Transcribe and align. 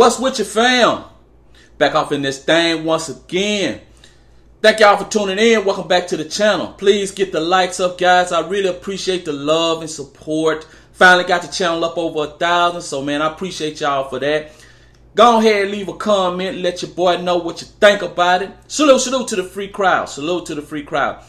What's 0.00 0.18
with 0.18 0.38
your 0.38 0.46
fam? 0.46 1.04
Back 1.76 1.94
off 1.94 2.10
in 2.10 2.22
this 2.22 2.42
thing 2.42 2.86
once 2.86 3.10
again. 3.10 3.82
Thank 4.62 4.80
y'all 4.80 4.96
for 4.96 5.04
tuning 5.10 5.38
in. 5.38 5.66
Welcome 5.66 5.88
back 5.88 6.06
to 6.06 6.16
the 6.16 6.24
channel. 6.24 6.68
Please 6.68 7.12
get 7.12 7.32
the 7.32 7.40
likes 7.42 7.80
up, 7.80 7.98
guys. 7.98 8.32
I 8.32 8.48
really 8.48 8.70
appreciate 8.70 9.26
the 9.26 9.34
love 9.34 9.82
and 9.82 9.90
support. 9.90 10.66
Finally 10.92 11.24
got 11.24 11.42
the 11.42 11.48
channel 11.48 11.84
up 11.84 11.98
over 11.98 12.24
a 12.24 12.38
thousand, 12.38 12.80
so 12.80 13.02
man, 13.02 13.20
I 13.20 13.30
appreciate 13.30 13.82
y'all 13.82 14.08
for 14.08 14.18
that. 14.20 14.52
Go 15.14 15.38
ahead, 15.38 15.64
and 15.64 15.70
leave 15.70 15.88
a 15.88 15.94
comment, 15.94 16.60
let 16.60 16.80
your 16.80 16.92
boy 16.92 17.18
know 17.18 17.36
what 17.36 17.60
you 17.60 17.66
think 17.66 18.00
about 18.00 18.40
it. 18.40 18.52
Salute, 18.68 19.02
salute 19.02 19.28
to 19.28 19.36
the 19.36 19.44
free 19.44 19.68
crowd. 19.68 20.08
Salute 20.08 20.46
to 20.46 20.54
the 20.54 20.62
free 20.62 20.82
crowd. 20.82 21.22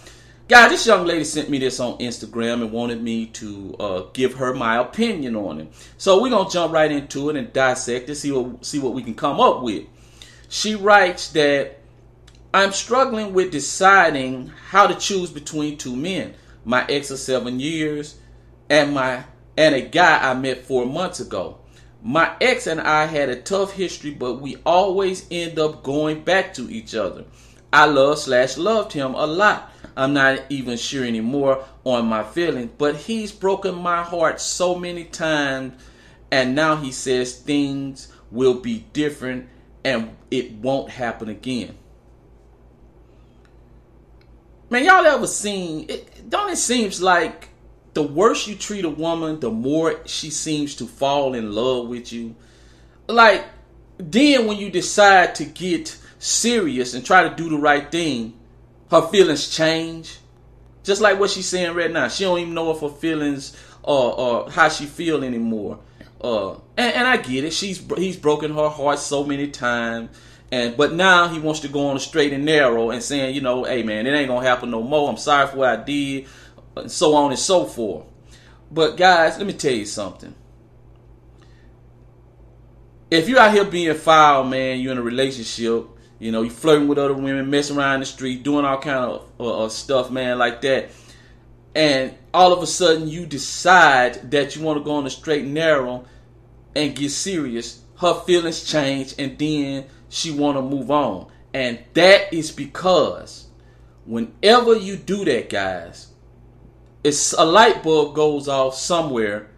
Guys, 0.52 0.70
this 0.70 0.86
young 0.86 1.06
lady 1.06 1.24
sent 1.24 1.50
me 1.50 1.60
this 1.60 1.80
on 1.80 1.98
Instagram 2.00 2.56
and 2.56 2.74
wanted 2.74 3.02
me 3.02 3.26
to 3.28 3.74
uh, 3.80 4.04
give 4.12 4.34
her 4.34 4.54
my 4.54 4.80
opinion 4.80 5.34
on 5.34 5.62
it. 5.62 5.74
So 5.98 6.22
we're 6.22 6.30
gonna 6.30 6.50
jump 6.50 6.74
right 6.74 6.92
into 6.92 7.30
it 7.30 7.38
and 7.38 7.54
dissect 7.54 8.10
it, 8.10 8.16
see 8.16 8.34
what 8.34 8.66
see 8.66 8.78
what 8.78 8.94
we 8.94 9.02
can 9.02 9.16
come 9.16 9.40
up 9.40 9.64
with. 9.64 9.86
She 10.50 10.76
writes 10.76 11.30
that 11.30 11.80
I'm 12.54 12.74
struggling 12.74 13.32
with 13.32 13.54
deciding 13.54 14.48
how 14.72 14.88
to 14.88 14.96
choose 14.96 15.32
between 15.32 15.78
two 15.78 15.96
men. 15.96 16.34
My 16.66 16.86
ex 16.90 17.12
of 17.12 17.20
seven 17.20 17.62
years 17.62 18.18
and 18.70 18.94
my 18.94 19.24
and 19.56 19.74
a 19.74 19.82
guy 19.82 20.32
I 20.32 20.34
met 20.34 20.66
four 20.66 20.86
months 20.86 21.22
ago. 21.22 21.60
My 22.04 22.36
ex 22.42 22.68
and 22.68 22.82
I 22.82 23.06
had 23.06 23.30
a 23.30 23.42
tough 23.42 23.72
history, 23.72 24.12
but 24.12 24.42
we 24.42 24.58
always 24.66 25.26
end 25.32 25.60
up 25.60 25.82
going 25.82 26.26
back 26.26 26.54
to 26.56 26.70
each 26.70 26.94
other. 26.94 27.24
I 27.74 27.86
love 27.86 28.20
slash 28.20 28.58
loved 28.58 28.94
him 28.94 29.14
a 29.14 29.26
lot. 29.26 29.72
I'm 29.96 30.14
not 30.14 30.40
even 30.50 30.78
sure 30.78 31.06
anymore 31.06 31.64
on 31.84 32.06
my 32.06 32.24
feelings, 32.24 32.72
but 32.78 32.96
he's 32.96 33.32
broken 33.32 33.76
my 33.76 34.04
heart 34.04 34.40
so 34.40 34.76
many 34.76 35.04
times, 35.06 35.82
and 36.32 36.56
now 36.56 36.78
he 36.78 36.92
says 36.92 37.36
things 37.36 38.12
will 38.32 38.56
be 38.56 38.86
different 38.94 39.50
and 39.84 40.16
it 40.30 40.54
won't 40.54 40.90
happen 40.90 41.28
again. 41.30 41.78
Man, 44.70 44.86
y'all 44.86 45.06
ever 45.06 45.28
seen 45.28 45.88
it? 45.90 46.30
Don't 46.30 46.50
it 46.50 46.58
seems 46.58 47.02
like 47.02 47.50
the 47.94 48.04
worse 48.04 48.48
you 48.48 48.56
treat 48.56 48.86
a 48.86 48.90
woman, 48.90 49.40
the 49.40 49.52
more 49.52 50.00
she 50.06 50.30
seems 50.30 50.76
to 50.76 50.86
fall 50.86 51.34
in 51.34 51.52
love 51.52 51.88
with 51.88 52.14
you. 52.14 52.36
Like, 53.08 53.44
then 53.98 54.48
when 54.48 54.58
you 54.58 54.70
decide 54.70 55.36
to 55.36 55.46
get 55.46 55.98
serious 56.22 56.94
and 56.94 57.04
try 57.06 57.28
to 57.28 57.36
do 57.36 57.50
the 57.50 57.58
right 57.58 57.92
thing, 57.92 58.38
her 58.90 59.02
feelings 59.02 59.50
change. 59.50 60.18
Just 60.84 61.02
like 61.02 61.20
what 61.20 61.30
she's 61.30 61.48
saying 61.48 61.76
right 61.76 61.92
now. 61.92 62.08
She 62.08 62.24
don't 62.24 62.40
even 62.40 62.54
know 62.54 62.72
if 62.72 62.82
her 62.82 62.90
feelings 62.90 63.56
or, 63.84 64.50
how 64.50 64.70
she 64.70 64.86
feel 64.86 65.24
anymore. 65.24 65.80
Uh, 66.20 66.54
and, 66.78 66.96
and 66.96 67.08
I 67.08 67.18
get 67.18 67.44
it. 67.44 67.54
She's 67.54 67.84
he's 67.98 68.18
broken 68.18 68.54
her 68.54 68.70
heart 68.70 69.00
so 69.00 69.24
many 69.24 69.50
times. 69.50 70.16
And 70.52 70.76
but 70.76 70.94
now 70.94 71.28
he 71.28 71.40
wants 71.40 71.62
to 71.62 71.68
go 71.68 71.88
on 71.88 71.98
a 71.98 72.00
straight 72.00 72.34
and 72.34 72.46
narrow 72.46 72.92
and 72.92 73.02
saying, 73.02 73.36
you 73.36 73.42
know, 73.42 73.64
hey 73.64 73.84
man, 73.84 74.06
it 74.06 74.12
ain't 74.12 74.28
gonna 74.28 74.46
happen 74.46 74.70
no 74.70 74.84
more. 74.84 75.10
I'm 75.10 75.18
sorry 75.18 75.48
for 75.48 75.58
what 75.58 75.70
I 75.70 75.84
did, 75.84 76.28
and 76.76 76.92
so 76.92 77.16
on 77.16 77.32
and 77.32 77.40
so 77.40 77.66
forth. 77.66 78.06
But 78.70 78.98
guys, 78.98 79.38
let 79.38 79.48
me 79.48 79.54
tell 79.54 79.74
you 79.74 79.86
something. 79.86 80.36
If 83.10 83.28
you're 83.28 83.40
out 83.40 83.54
here 83.54 83.66
being 83.66 83.94
foul, 83.96 84.44
man, 84.44 84.80
you're 84.80 84.94
in 84.94 84.98
a 84.98 85.02
relationship, 85.04 85.86
you 86.22 86.32
know, 86.32 86.44
you 86.44 86.52
flirting 86.52 86.88
with 86.88 87.00
other 87.00 87.16
women, 87.16 87.50
messing 87.50 87.76
around 87.78 87.96
in 87.96 88.00
the 88.02 88.06
street, 88.06 88.44
doing 88.44 88.64
all 88.64 88.80
kind 88.80 89.12
of 89.12 89.28
uh, 89.40 89.64
uh, 89.66 89.70
stuff, 89.70 90.12
man, 90.12 90.38
like 90.38 90.62
that. 90.62 90.92
And 91.74 92.14
all 92.32 92.54
of 92.54 92.62
a 92.62 92.68
sudden, 92.68 93.08
you 93.08 93.26
decide 93.26 94.30
that 94.30 94.56
you 94.56 94.62
want 94.62 94.78
to 94.78 94.84
go 94.84 94.92
on 94.92 95.04
the 95.04 95.10
straight 95.10 95.46
and 95.46 95.56
narrow 95.56 96.06
and 96.76 96.96
get 96.96 97.10
serious. 97.10 97.82
Her 97.98 98.14
feelings 98.14 98.64
change, 98.64 99.16
and 99.18 99.36
then 99.40 99.86
she 100.10 100.30
want 100.30 100.58
to 100.58 100.62
move 100.62 100.92
on. 100.92 101.32
And 101.56 101.80
that 101.96 102.32
is 102.32 102.52
because 102.52 103.48
whenever 104.06 104.76
you 104.76 104.98
do 104.98 105.26
that, 105.26 105.50
guys, 105.50 106.12
it's 107.04 107.34
a 107.34 107.44
light 107.44 107.82
bulb 107.82 108.16
goes 108.16 108.48
off 108.48 108.76
somewhere 108.76 109.50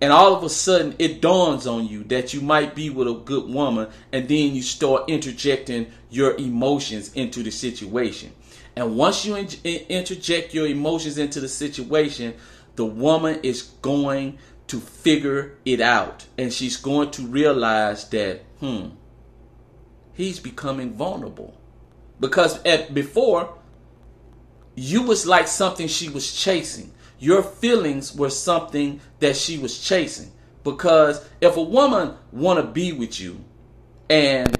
and 0.00 0.12
all 0.12 0.34
of 0.34 0.42
a 0.42 0.48
sudden 0.48 0.94
it 0.98 1.20
dawns 1.20 1.66
on 1.66 1.86
you 1.86 2.04
that 2.04 2.32
you 2.32 2.40
might 2.40 2.74
be 2.74 2.90
with 2.90 3.08
a 3.08 3.14
good 3.14 3.48
woman 3.48 3.88
and 4.12 4.28
then 4.28 4.54
you 4.54 4.62
start 4.62 5.08
interjecting 5.08 5.86
your 6.10 6.36
emotions 6.36 7.12
into 7.14 7.42
the 7.42 7.50
situation. 7.50 8.32
And 8.76 8.96
once 8.96 9.24
you 9.24 9.36
in- 9.36 9.86
interject 9.88 10.54
your 10.54 10.66
emotions 10.66 11.18
into 11.18 11.40
the 11.40 11.48
situation 11.48 12.34
the 12.76 12.84
woman 12.84 13.40
is 13.42 13.62
going 13.82 14.38
to 14.68 14.80
figure 14.80 15.58
it 15.64 15.80
out. 15.80 16.26
And 16.38 16.52
she's 16.52 16.76
going 16.76 17.10
to 17.12 17.22
realize 17.22 18.08
that 18.10 18.42
hmm 18.60 18.88
he's 20.14 20.38
becoming 20.38 20.92
vulnerable. 20.94 21.58
Because 22.18 22.62
at 22.64 22.92
before 22.94 23.54
you 24.74 25.02
was 25.02 25.26
like 25.26 25.48
something 25.48 25.88
she 25.88 26.08
was 26.08 26.32
chasing 26.32 26.92
your 27.20 27.42
feelings 27.42 28.16
were 28.16 28.30
something 28.30 29.00
that 29.20 29.36
she 29.36 29.58
was 29.58 29.78
chasing. 29.78 30.32
Because 30.64 31.24
if 31.40 31.56
a 31.56 31.62
woman 31.62 32.14
want 32.32 32.58
to 32.58 32.64
be 32.64 32.92
with 32.92 33.20
you 33.20 33.44
and 34.08 34.58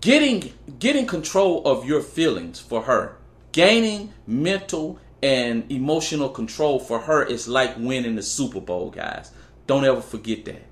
getting 0.00 0.52
getting 0.78 1.06
control 1.06 1.66
of 1.66 1.86
your 1.86 2.02
feelings 2.02 2.60
for 2.60 2.82
her, 2.82 3.16
gaining 3.52 4.12
mental 4.26 4.98
and 5.22 5.70
emotional 5.72 6.28
control 6.28 6.78
for 6.78 7.00
her 7.00 7.24
is 7.24 7.48
like 7.48 7.76
winning 7.76 8.16
the 8.16 8.22
Super 8.22 8.60
Bowl, 8.60 8.90
guys. 8.90 9.32
Don't 9.66 9.84
ever 9.84 10.00
forget 10.00 10.44
that. 10.44 10.62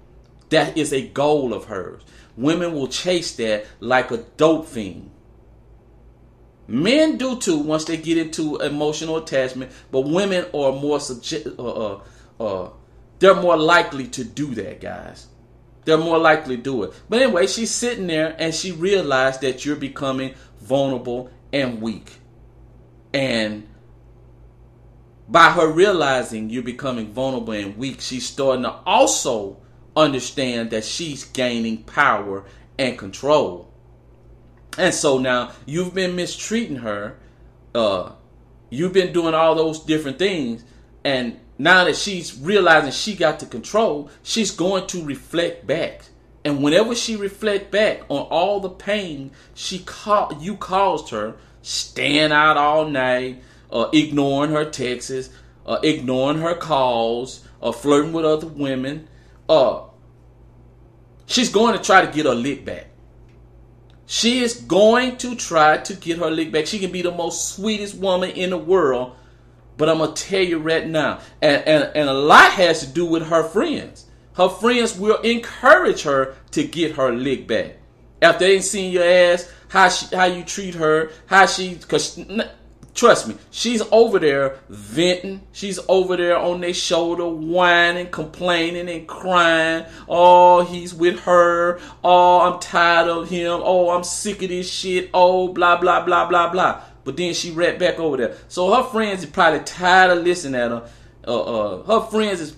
That 0.50 0.77
is 0.77 0.93
a 0.93 1.09
goal 1.09 1.53
of 1.53 1.65
hers. 1.65 2.03
Women 2.37 2.72
will 2.72 2.88
chase 2.88 3.34
that 3.37 3.66
like 3.81 4.10
a 4.10 4.19
dope 4.19 4.66
fiend. 4.66 5.10
Men 6.69 7.16
do 7.16 7.38
too 7.38 7.59
once 7.59 7.84
they 7.84 7.97
get 7.97 8.19
into 8.19 8.56
emotional 8.56 9.19
attachment, 9.19 9.71
but 9.91 10.00
women 10.00 10.47
are 10.53 10.72
more 10.72 10.99
subject. 10.99 11.49
Uh, 11.59 11.62
uh, 11.62 12.00
uh, 12.41 12.71
they're 13.19 13.41
more 13.41 13.56
likely 13.56 14.06
to 14.09 14.25
do 14.25 14.54
that, 14.54 14.81
guys. 14.81 15.28
They're 15.84 15.97
more 15.97 16.19
likely 16.19 16.56
to 16.56 16.62
do 16.62 16.82
it. 16.82 16.93
But 17.09 17.22
anyway, 17.22 17.47
she's 17.47 17.71
sitting 17.71 18.09
there 18.09 18.34
and 18.38 18.53
she 18.53 18.72
realized 18.72 19.41
that 19.43 19.65
you're 19.65 19.77
becoming 19.77 20.34
vulnerable 20.60 21.31
and 21.53 21.81
weak. 21.81 22.12
And 23.15 23.69
by 25.28 25.50
her 25.50 25.71
realizing 25.71 26.50
you're 26.50 26.65
becoming 26.65 27.12
vulnerable 27.12 27.53
and 27.53 27.77
weak, 27.77 28.00
she's 28.00 28.27
starting 28.27 28.65
to 28.65 28.72
also 28.84 29.59
understand 29.94 30.71
that 30.71 30.84
she's 30.84 31.25
gaining 31.25 31.84
power 31.84 32.44
and 32.78 32.98
control. 32.98 33.72
And 34.78 34.94
so 34.94 35.19
now 35.19 35.53
you've 35.64 35.94
been 35.94 36.16
mistreating 36.16 36.76
her. 36.76 37.16
Uh, 37.75 38.12
you've 38.70 38.92
been 38.92 39.12
doing 39.12 39.34
all 39.34 39.54
those 39.54 39.81
different 39.81 40.19
things. 40.19 40.64
And 41.04 41.38
now 41.59 41.84
that 41.84 41.97
she's 41.97 42.38
realizing 42.38 42.91
she 42.91 43.15
got 43.15 43.41
the 43.41 43.47
control, 43.47 44.10
she's 44.22 44.50
going 44.50 44.86
to 44.88 45.04
reflect 45.04 45.66
back. 45.66 46.03
And 46.44 46.62
whenever 46.62 46.94
she 46.94 47.16
reflect 47.16 47.70
back 47.70 48.03
on 48.09 48.22
all 48.31 48.60
the 48.60 48.70
pain 48.70 49.32
she 49.54 49.81
ca- 49.81 50.38
you 50.38 50.56
caused 50.56 51.10
her, 51.10 51.34
staying 51.62 52.31
out 52.31 52.56
all 52.56 52.88
night, 52.88 53.42
uh, 53.72 53.88
ignoring 53.92 54.53
her 54.53 54.65
texts, 54.65 55.31
uh, 55.66 55.78
ignoring 55.82 56.38
her 56.38 56.54
calls, 56.54 57.47
uh, 57.60 57.72
flirting 57.72 58.12
with 58.12 58.25
other 58.25 58.47
women, 58.47 59.09
uh, 59.48 59.82
she's 61.26 61.50
going 61.50 61.76
to 61.76 61.82
try 61.82 62.04
to 62.04 62.12
get 62.12 62.26
her 62.26 62.34
lick 62.34 62.65
back. 62.65 62.91
She 64.06 64.41
is 64.41 64.55
going 64.55 65.17
to 65.19 65.34
try 65.34 65.78
to 65.78 65.94
get 65.94 66.19
her 66.19 66.31
lick 66.31 66.53
back. 66.53 66.67
She 66.67 66.78
can 66.78 66.93
be 66.93 67.03
the 67.03 67.11
most 67.11 67.56
sweetest 67.56 67.97
woman 67.97 68.31
in 68.31 68.50
the 68.50 68.59
world, 68.59 69.16
but 69.77 69.89
I'm 69.89 69.98
gonna 69.98 70.13
tell 70.13 70.42
you 70.42 70.59
right 70.59 70.86
now, 70.86 71.21
and, 71.42 71.63
and, 71.66 71.91
and 71.95 72.09
a 72.09 72.15
lot 72.15 72.53
has 72.53 72.80
to 72.80 72.86
do 72.86 73.04
with 73.04 73.27
her 73.27 73.42
friends. 73.42 74.07
Her 74.34 74.48
friends 74.48 74.98
will 74.98 75.21
encourage 75.22 76.03
her 76.03 76.36
to 76.53 76.63
get 76.63 76.92
her 76.97 77.13
lick 77.13 77.48
back. 77.48 77.78
After 78.22 78.45
they 78.45 78.54
ain't 78.54 78.65
seen 78.65 78.92
your 78.92 79.04
ass, 79.04 79.51
how 79.69 79.89
she, 79.89 80.15
how 80.15 80.25
you 80.25 80.45
treat 80.45 80.75
her, 80.75 81.10
how 81.27 81.47
she, 81.47 81.75
cause 81.75 82.19
Trust 82.97 83.28
me, 83.28 83.37
she's 83.51 83.83
over 83.93 84.19
there 84.19 84.59
venting. 84.71 85.43
She's 85.53 85.78
over 85.87 86.16
there 86.16 86.39
on 86.39 86.63
their 86.63 86.72
shoulder, 86.72 87.28
whining, 87.28 88.09
complaining, 88.09 88.89
and 88.89 89.07
crying. 89.07 89.84
Oh, 90.09 90.65
he's 90.65 90.95
with 90.95 91.21
her. 91.21 91.78
Oh, 92.03 92.41
I'm 92.41 92.59
tired 92.59 93.09
of 93.09 93.28
him. 93.28 93.60
Oh, 93.63 93.91
I'm 93.91 94.03
sick 94.03 94.43
of 94.43 94.48
this 94.48 94.72
shit. 94.72 95.10
Oh, 95.13 95.48
blah, 95.48 95.78
blah, 95.78 96.07
blah, 96.07 96.27
blah, 96.27 96.51
blah. 96.51 96.81
But 97.04 97.19
then 97.19 97.34
she 97.34 97.51
ran 97.51 97.78
back 97.78 97.98
over 97.98 98.16
there. 98.16 98.37
So 98.48 98.75
her 98.75 98.84
friends 98.84 99.22
is 99.22 99.28
probably 99.28 99.60
tired 99.60 100.16
of 100.16 100.25
listening 100.25 100.59
at 100.59 100.71
her. 100.71 100.91
Uh, 101.28 101.42
uh, 101.42 101.83
her 101.83 102.10
friends 102.10 102.41
is, 102.41 102.57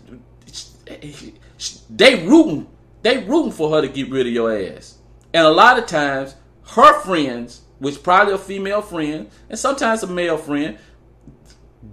they 1.91 2.25
rooting. 2.25 2.69
They 3.03 3.25
rooting 3.25 3.53
for 3.53 3.71
her 3.71 3.81
to 3.81 3.89
get 3.89 4.09
rid 4.09 4.29
of 4.29 4.33
your 4.33 4.57
ass. 4.57 4.99
And 5.35 5.45
a 5.45 5.51
lot 5.51 5.81
of 5.81 5.87
times, 5.87 6.37
her 6.69 7.01
friends 7.01 7.63
which 7.79 8.03
probably 8.03 8.35
a 8.35 8.39
female 8.39 8.83
friend 8.83 9.31
and 9.49 9.59
sometimes 9.59 10.03
a 10.03 10.07
male 10.07 10.39
friend, 10.39 10.79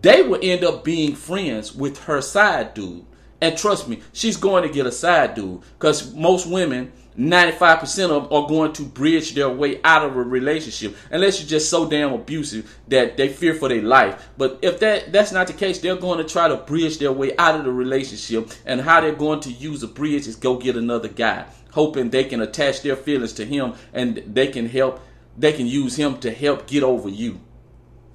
they 0.01 0.21
will 0.21 0.39
end 0.41 0.63
up 0.63 0.83
being 0.83 1.15
friends 1.15 1.75
with 1.75 2.03
her 2.03 2.21
side 2.21 2.73
dude. 2.73 3.05
And 3.41 3.57
trust 3.57 3.87
me, 3.87 4.01
she's 4.13 4.37
going 4.37 4.63
to 4.63 4.73
get 4.73 4.85
a 4.85 4.91
side 4.91 5.35
dude. 5.35 5.61
Because 5.77 6.13
most 6.13 6.47
women, 6.47 6.91
95% 7.17 8.09
of 8.09 8.23
them 8.23 8.33
are 8.33 8.47
going 8.47 8.73
to 8.73 8.83
bridge 8.83 9.35
their 9.35 9.49
way 9.49 9.79
out 9.83 10.03
of 10.03 10.15
a 10.15 10.23
relationship. 10.23 10.95
Unless 11.11 11.39
you're 11.39 11.49
just 11.49 11.69
so 11.69 11.87
damn 11.87 12.13
abusive 12.13 12.77
that 12.87 13.17
they 13.17 13.29
fear 13.29 13.53
for 13.53 13.69
their 13.69 13.81
life. 13.81 14.29
But 14.37 14.59
if 14.61 14.79
that 14.79 15.11
that's 15.11 15.31
not 15.31 15.47
the 15.47 15.53
case, 15.53 15.79
they're 15.79 15.95
going 15.95 16.17
to 16.17 16.23
try 16.23 16.47
to 16.47 16.57
bridge 16.57 16.97
their 16.97 17.11
way 17.11 17.35
out 17.37 17.55
of 17.55 17.65
the 17.65 17.71
relationship. 17.71 18.51
And 18.65 18.81
how 18.81 19.01
they're 19.01 19.13
going 19.13 19.41
to 19.41 19.51
use 19.51 19.83
a 19.83 19.87
bridge 19.87 20.27
is 20.27 20.35
go 20.35 20.57
get 20.57 20.75
another 20.75 21.09
guy. 21.09 21.45
Hoping 21.71 22.09
they 22.09 22.23
can 22.23 22.41
attach 22.41 22.81
their 22.81 22.95
feelings 22.95 23.33
to 23.33 23.45
him 23.45 23.73
and 23.93 24.23
they 24.25 24.47
can 24.47 24.67
help 24.67 25.01
they 25.37 25.53
can 25.53 25.67
use 25.67 25.95
him 25.95 26.17
to 26.19 26.31
help 26.31 26.67
get 26.67 26.83
over 26.83 27.09
you. 27.09 27.39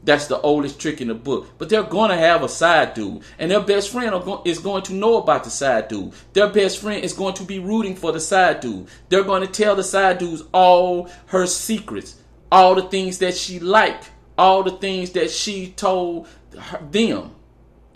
That's 0.02 0.28
the 0.28 0.40
oldest 0.40 0.81
trick 0.81 1.00
in 1.00 1.08
the 1.08 1.14
book. 1.14 1.46
But 1.58 1.69
they're 1.69 1.82
going 1.82 2.11
to 2.11 2.17
have 2.17 2.43
a 2.43 2.49
side 2.49 2.94
dude. 2.94 3.22
And 3.38 3.50
their 3.50 3.61
best 3.61 3.90
friend 3.90 4.11
go- 4.25 4.43
is 4.44 4.58
going 4.58 4.82
to 4.84 4.94
know 4.94 5.19
about 5.19 5.44
the 5.44 5.50
side 5.50 5.88
dude. 5.88 6.12
Their 6.32 6.49
best 6.49 6.81
friend 6.81 7.05
is 7.05 7.12
going 7.12 7.34
to 7.34 7.44
be 7.44 7.58
rooting 7.58 7.94
for 7.94 8.12
the 8.12 8.20
side 8.20 8.61
dude. 8.61 8.88
They're 9.08 9.25
going 9.25 9.43
to 9.43 9.52
tell 9.52 9.76
the 9.76 9.84
side 9.84 10.19
dudes 10.19 10.43
all 10.52 11.11
her 11.26 11.46
secrets, 11.46 12.17
all 12.50 12.75
the 12.75 12.82
things 12.82 13.19
that 13.19 13.37
she 13.37 13.61
liked, 13.61 14.11
all 14.38 14.62
the 14.62 14.70
things 14.70 15.11
that 15.11 15.31
she 15.31 15.73
told 15.73 16.28
her, 16.58 16.81
them, 16.90 17.34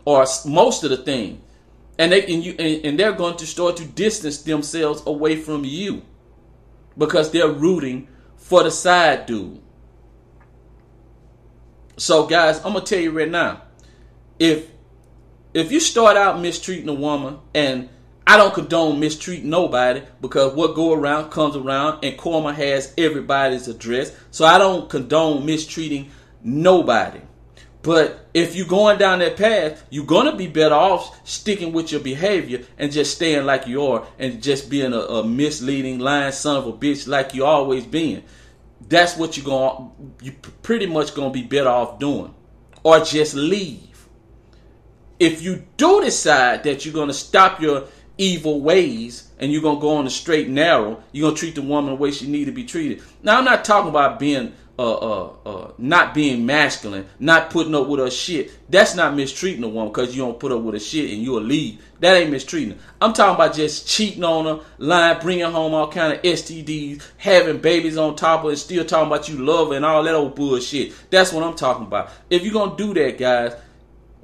or 0.05 0.27
most 0.44 0.85
of 0.85 0.91
the 0.91 0.99
things. 0.99 1.41
And 1.99 2.12
they 2.12 2.23
and 2.23 2.44
you 2.44 2.55
and, 2.59 2.85
and 2.85 2.99
they're 2.99 3.12
going 3.12 3.37
to 3.37 3.47
start 3.47 3.77
to 3.77 3.85
distance 3.85 4.43
themselves 4.43 5.03
away 5.06 5.37
from 5.37 5.65
you 5.65 6.03
because 6.99 7.31
they're 7.31 7.49
rooting 7.49 8.09
for 8.44 8.62
the 8.62 8.70
side 8.70 9.25
dude. 9.25 9.58
So 11.96 12.26
guys, 12.26 12.58
I'm 12.58 12.75
gonna 12.75 12.85
tell 12.85 13.00
you 13.00 13.11
right 13.11 13.31
now, 13.31 13.62
if 14.38 14.69
if 15.55 15.73
you 15.73 15.81
start 15.81 16.19
out 16.19 16.38
mistreating 16.41 16.88
a 16.91 16.94
woman, 16.94 17.38
and 17.55 17.88
I 18.26 18.37
don't 18.37 18.52
condone 18.52 19.00
mistreating 19.00 19.49
nobody 19.49 20.02
because 20.20 20.52
what 20.52 20.75
go 20.75 20.93
around 20.93 21.31
comes 21.31 21.56
around, 21.56 22.05
and 22.05 22.19
Karma 22.19 22.52
has 22.52 22.93
everybody's 22.99 23.67
address, 23.67 24.14
so 24.31 24.44
I 24.44 24.58
don't 24.58 24.91
condone 24.91 25.46
mistreating 25.46 26.11
nobody. 26.43 27.20
But 27.85 28.29
if 28.33 28.57
you're 28.57 28.67
going 28.67 28.97
down 28.97 29.19
that 29.19 29.37
path, 29.37 29.85
you're 29.91 30.07
gonna 30.07 30.35
be 30.35 30.47
better 30.47 30.75
off 30.75 31.21
sticking 31.29 31.75
with 31.75 31.93
your 31.93 32.01
behavior 32.01 32.65
and 32.79 32.91
just 32.91 33.15
staying 33.15 33.45
like 33.45 33.67
you 33.67 33.85
are, 33.87 34.07
and 34.19 34.43
just 34.43 34.71
being 34.71 34.95
a, 34.95 35.01
a 35.01 35.25
misleading, 35.25 35.99
lying 35.99 36.33
son 36.33 36.57
of 36.57 36.67
a 36.67 36.73
bitch 36.73 37.07
like 37.07 37.35
you 37.35 37.45
always 37.45 37.85
been. 37.85 38.25
That's 38.89 39.19
what 39.19 39.37
you're 39.37 39.45
gonna 39.45 39.91
you 40.23 40.33
pretty 40.63 40.87
much 40.87 41.13
to 41.31 41.31
be 41.31 41.47
better 41.47 41.69
off 41.69 41.99
doing. 41.99 42.35
Or 42.83 43.01
just 43.01 43.35
leave. 43.35 44.09
If 45.21 45.43
you 45.43 45.67
do 45.77 46.01
decide 46.03 46.65
that 46.65 46.85
you're 46.85 46.95
to 47.09 47.15
stop 47.15 47.61
your 47.61 47.85
evil 48.17 48.63
ways 48.63 49.31
and 49.39 49.53
you're 49.53 49.63
to 49.77 49.81
go 49.81 49.97
on 49.97 50.05
the 50.05 50.11
straight 50.11 50.49
narrow 50.49 51.03
you're 51.13 51.33
to 51.33 51.37
treat 51.37 51.55
the 51.55 51.63
woman 51.63 51.91
the 51.91 51.97
way 51.97 52.11
she 52.11 52.29
need 52.29 52.47
to 52.47 52.53
be 52.53 52.65
treated. 52.65 53.03
Now 53.23 53.39
i'm 53.39 53.45
not 53.45 53.65
talking 53.65 53.91
about 53.91 54.19
being 54.21 54.55
uh, 54.76 54.94
uh, 54.94 55.32
uh, 55.47 55.73
not 55.79 56.15
being 56.15 56.44
masculine, 56.44 57.06
not 57.21 57.50
putting 57.50 57.75
up 57.75 57.87
with 57.87 58.00
her 58.00 58.11
shit. 58.11 58.50
That's 58.69 58.97
not 58.97 59.15
mistreating 59.15 59.62
a 59.62 59.69
woman 59.69 59.93
because 59.93 60.17
you 60.17 60.23
don't 60.23 60.41
put 60.41 60.50
up 60.50 60.62
with 60.62 60.75
her 60.75 60.81
shit 60.81 61.12
and 61.12 61.23
you'll 61.23 61.43
leave. 61.43 61.81
That 62.00 62.17
ain't 62.17 62.31
mistreating. 62.31 62.79
I'm 63.00 63.12
talking 63.12 63.37
about 63.37 63.55
just 63.55 63.87
cheating 63.87 64.25
on 64.25 64.47
her, 64.47 64.65
lying, 64.79 65.21
bringing 65.21 65.44
home 65.44 65.75
all 65.75 65.91
kind 65.91 66.12
of 66.12 66.23
STDs, 66.23 67.03
having 67.19 67.59
babies 67.59 67.97
on 67.97 68.17
top 68.17 68.44
of 68.44 68.53
it, 68.53 68.56
still 68.56 68.85
talking 68.85 69.06
about 69.06 69.29
you 69.29 69.38
love 69.44 69.71
and 69.71 69.85
all 69.85 70.03
that 70.03 70.15
old 70.15 70.35
bullshit. 70.35 70.93
That's 71.09 71.32
what 71.32 71.44
I'm 71.44 71.55
talking 71.55 71.87
about. 71.87 72.11
If 72.29 72.43
you're 72.43 72.53
gonna 72.53 72.77
do 72.77 72.94
that, 72.94 73.17
guys, 73.17 73.55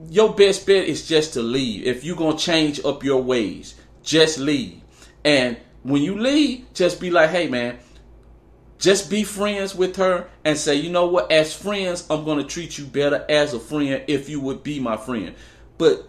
your 0.08 0.34
best 0.34 0.66
bet 0.66 0.84
is 0.84 1.06
just 1.06 1.34
to 1.34 1.42
leave. 1.42 1.86
If 1.86 2.02
you're 2.02 2.16
gonna 2.16 2.36
change 2.36 2.84
up 2.84 3.04
your 3.04 3.22
ways, 3.22 3.76
just 4.02 4.38
leave. 4.38 4.80
And 5.24 5.58
when 5.84 6.02
you 6.02 6.18
leave, 6.18 6.66
just 6.74 7.00
be 7.00 7.10
like, 7.10 7.30
hey 7.30 7.46
man 7.46 7.78
just 8.80 9.10
be 9.10 9.24
friends 9.24 9.74
with 9.74 9.96
her 9.96 10.28
and 10.42 10.56
say, 10.56 10.74
you 10.74 10.90
know 10.90 11.06
what, 11.06 11.30
as 11.30 11.54
friends, 11.54 12.06
I'm 12.08 12.24
going 12.24 12.38
to 12.38 12.44
treat 12.44 12.78
you 12.78 12.86
better 12.86 13.24
as 13.28 13.52
a 13.52 13.60
friend 13.60 14.02
if 14.08 14.28
you 14.30 14.40
would 14.40 14.62
be 14.62 14.80
my 14.80 14.96
friend. 14.96 15.34
But 15.76 16.08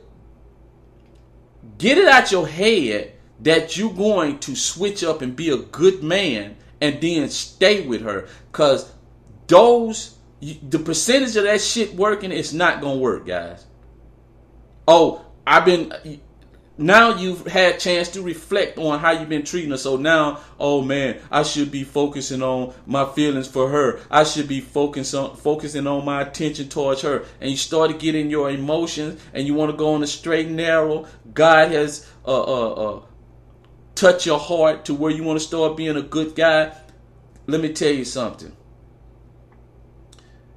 get 1.77 1.97
it 1.97 2.07
out 2.07 2.31
your 2.31 2.47
head 2.47 3.11
that 3.41 3.75
you're 3.75 3.93
going 3.93 4.39
to 4.39 4.55
switch 4.55 5.03
up 5.03 5.21
and 5.21 5.35
be 5.35 5.49
a 5.49 5.57
good 5.57 6.01
man 6.01 6.55
and 6.79 7.01
then 7.01 7.29
stay 7.29 7.85
with 7.85 8.01
her. 8.03 8.29
Because 8.51 8.89
those, 9.47 10.15
the 10.39 10.79
percentage 10.79 11.35
of 11.35 11.43
that 11.43 11.59
shit 11.59 11.93
working 11.93 12.31
is 12.31 12.53
not 12.53 12.81
to 12.81 12.89
work, 12.89 13.27
guys. 13.27 13.65
Oh, 14.87 15.25
I've 15.45 15.65
been 15.65 15.93
now 16.77 17.15
you've 17.15 17.45
had 17.47 17.79
chance 17.79 18.09
to 18.09 18.21
reflect 18.21 18.77
on 18.77 18.99
how 18.99 19.11
you've 19.11 19.29
been 19.29 19.43
treating 19.43 19.71
her. 19.71 19.77
So 19.77 19.97
now, 19.97 20.39
oh 20.59 20.81
man, 20.81 21.19
I 21.29 21.43
should 21.43 21.69
be 21.71 21.83
focusing 21.83 22.41
on 22.41 22.73
my 22.85 23.05
feelings 23.05 23.47
for 23.47 23.69
her. 23.69 23.99
I 24.09 24.23
should 24.23 24.47
be 24.47 24.61
focusing 24.61 25.19
on 25.19 25.35
focusing 25.35 25.85
on 25.85 26.05
my 26.05 26.21
attention 26.21 26.69
towards 26.69 27.01
her. 27.01 27.25
And 27.41 27.51
you 27.51 27.57
started 27.57 27.99
getting 27.99 28.29
your 28.29 28.49
emotions, 28.49 29.21
and 29.33 29.45
you 29.45 29.53
want 29.53 29.71
to 29.71 29.77
go 29.77 29.93
on 29.93 30.01
the 30.01 30.07
straight 30.07 30.47
and 30.47 30.55
narrow. 30.55 31.07
God 31.33 31.71
has 31.71 32.09
uh, 32.25 32.41
uh, 32.41 32.73
uh, 32.73 33.01
touched 33.93 34.25
your 34.25 34.39
heart 34.39 34.85
to 34.85 34.93
where 34.93 35.11
you 35.11 35.23
want 35.23 35.39
to 35.39 35.45
start 35.45 35.75
being 35.75 35.97
a 35.97 36.01
good 36.01 36.35
guy. 36.35 36.73
Let 37.47 37.61
me 37.61 37.73
tell 37.73 37.91
you 37.91 38.05
something. 38.05 38.55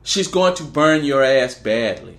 She's 0.04 0.28
going 0.28 0.54
to 0.56 0.64
burn 0.64 1.04
your 1.04 1.24
ass 1.24 1.54
badly 1.54 2.18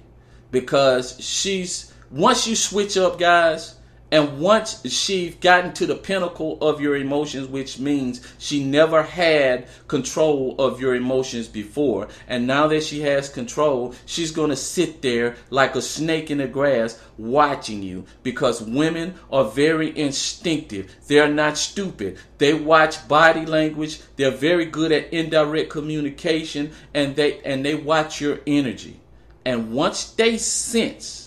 because 0.51 1.17
she's 1.21 1.93
once 2.11 2.45
you 2.45 2.55
switch 2.55 2.97
up, 2.97 3.17
guys 3.17 3.75
and 4.15 4.39
once 4.39 4.81
she's 4.89 5.35
gotten 5.35 5.73
to 5.73 5.85
the 5.85 5.93
pinnacle 5.93 6.57
of 6.61 6.79
your 6.79 6.95
emotions, 6.95 7.49
which 7.49 7.79
means 7.79 8.25
she 8.37 8.63
never 8.63 9.03
had 9.03 9.67
control 9.89 10.55
of 10.57 10.79
your 10.79 10.95
emotions 10.95 11.49
before, 11.49 12.07
and 12.25 12.47
now 12.47 12.65
that 12.67 12.81
she 12.81 13.01
has 13.01 13.27
control, 13.27 13.93
she's 14.05 14.31
going 14.31 14.51
to 14.51 14.55
sit 14.55 15.01
there 15.01 15.35
like 15.49 15.75
a 15.75 15.81
snake 15.81 16.31
in 16.31 16.37
the 16.37 16.47
grass 16.47 16.97
watching 17.17 17.83
you 17.83 18.05
because 18.23 18.61
women 18.61 19.15
are 19.33 19.43
very 19.43 19.91
instinctive. 19.99 20.95
They're 21.07 21.27
not 21.27 21.57
stupid. 21.57 22.17
They 22.37 22.53
watch 22.53 23.05
body 23.09 23.45
language. 23.45 23.99
They're 24.15 24.31
very 24.31 24.63
good 24.63 24.93
at 24.93 25.11
indirect 25.11 25.69
communication 25.69 26.71
and 26.93 27.17
they 27.17 27.41
and 27.41 27.65
they 27.65 27.75
watch 27.75 28.21
your 28.21 28.39
energy. 28.47 28.97
And 29.43 29.73
once 29.73 30.11
they 30.11 30.37
sense 30.37 31.25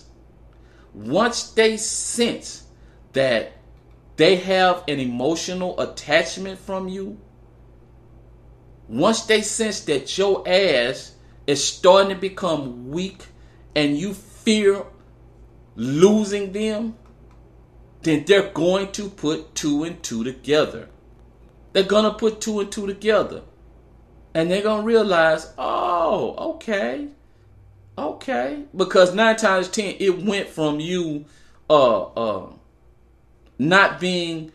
once 0.94 1.50
they 1.50 1.76
sense 1.76 2.64
that 3.18 3.50
they 4.14 4.36
have 4.36 4.84
an 4.86 5.00
emotional 5.00 5.80
attachment 5.80 6.56
from 6.56 6.86
you, 6.86 7.18
once 8.88 9.22
they 9.22 9.42
sense 9.42 9.80
that 9.80 10.16
your 10.16 10.44
ass 10.46 11.16
is 11.44 11.62
starting 11.62 12.14
to 12.14 12.20
become 12.20 12.90
weak 12.90 13.26
and 13.74 13.98
you 13.98 14.14
fear 14.14 14.84
losing 15.74 16.52
them, 16.52 16.96
then 18.02 18.24
they're 18.24 18.50
going 18.50 18.92
to 18.92 19.08
put 19.08 19.52
two 19.56 19.82
and 19.82 20.00
two 20.00 20.22
together. 20.22 20.88
They're 21.72 21.82
going 21.82 22.04
to 22.04 22.12
put 22.12 22.40
two 22.40 22.60
and 22.60 22.70
two 22.70 22.86
together. 22.86 23.42
And 24.32 24.48
they're 24.48 24.62
going 24.62 24.82
to 24.82 24.86
realize, 24.86 25.52
oh, 25.58 26.52
okay. 26.52 27.08
Okay. 27.98 28.62
Because 28.76 29.12
nine 29.12 29.34
times 29.34 29.68
ten, 29.68 29.96
it 29.98 30.22
went 30.24 30.48
from 30.48 30.78
you 30.78 31.24
uh 31.68 32.02
uh 32.04 32.52
not 33.58 34.00
being 34.00 34.52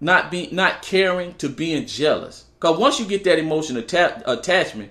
not 0.00 0.30
being 0.30 0.54
not 0.54 0.82
caring 0.82 1.34
to 1.34 1.48
being 1.48 1.86
jealous. 1.86 2.46
Cause 2.60 2.78
once 2.78 2.98
you 2.98 3.06
get 3.06 3.24
that 3.24 3.38
emotional 3.38 3.82
atta- 3.82 4.22
attachment, 4.30 4.90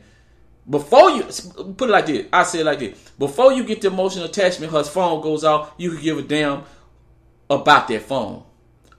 before 0.69 1.11
you 1.11 1.23
put 1.23 1.89
it 1.89 1.91
like 1.91 2.05
this, 2.05 2.27
I 2.31 2.43
say 2.43 2.59
it 2.59 2.65
like 2.65 2.79
this: 2.79 3.11
before 3.17 3.53
you 3.53 3.63
get 3.63 3.81
the 3.81 3.87
emotional 3.87 4.25
attachment, 4.25 4.71
her 4.71 4.83
phone 4.83 5.21
goes 5.21 5.43
off, 5.43 5.73
you 5.77 5.91
can 5.91 6.01
give 6.01 6.17
a 6.17 6.21
damn 6.21 6.63
about 7.49 7.87
that 7.89 8.01
phone. 8.03 8.43